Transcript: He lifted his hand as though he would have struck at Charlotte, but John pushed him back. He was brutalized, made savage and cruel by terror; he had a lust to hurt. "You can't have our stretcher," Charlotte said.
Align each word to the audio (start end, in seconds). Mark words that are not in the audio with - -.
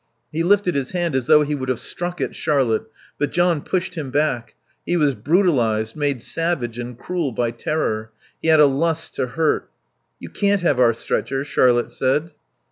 He 0.31 0.41
lifted 0.41 0.73
his 0.73 0.93
hand 0.93 1.15
as 1.15 1.27
though 1.27 1.43
he 1.43 1.53
would 1.53 1.69
have 1.69 1.77
struck 1.79 2.19
at 2.19 2.33
Charlotte, 2.33 2.85
but 3.19 3.29
John 3.31 3.61
pushed 3.61 3.93
him 3.93 4.09
back. 4.09 4.55
He 4.83 4.97
was 4.97 5.13
brutalized, 5.13 5.95
made 5.95 6.23
savage 6.23 6.79
and 6.79 6.97
cruel 6.97 7.31
by 7.33 7.51
terror; 7.51 8.09
he 8.41 8.47
had 8.47 8.59
a 8.59 8.65
lust 8.65 9.13
to 9.17 9.27
hurt. 9.27 9.69
"You 10.19 10.29
can't 10.29 10.61
have 10.63 10.79
our 10.79 10.93
stretcher," 10.93 11.43
Charlotte 11.43 11.91
said. 11.91 12.31